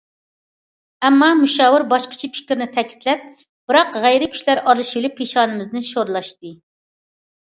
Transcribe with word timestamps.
ئەمما 1.07 1.27
مۇشاۋىر 1.41 1.83
باشقىچە 1.91 2.29
پىكىرنى 2.37 2.67
تەكىتلەپ:- 2.77 3.43
بىراق، 3.73 3.99
غەيرىي 4.05 4.31
كۈچلەر 4.37 4.61
ئارىلىشىۋېلىپ، 4.65 5.15
پېشانىمىز 5.21 5.91
شورلاشتى. 5.91 6.55